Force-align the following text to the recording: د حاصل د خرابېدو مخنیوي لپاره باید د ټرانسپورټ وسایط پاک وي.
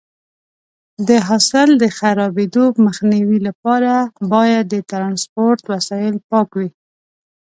د 1.07 1.09
حاصل 1.27 1.69
د 1.81 1.83
خرابېدو 1.97 2.65
مخنیوي 2.85 3.39
لپاره 3.47 3.91
باید 4.33 4.63
د 4.69 4.75
ټرانسپورټ 4.89 5.59
وسایط 5.71 6.15
پاک 6.29 6.49
وي. 6.57 6.69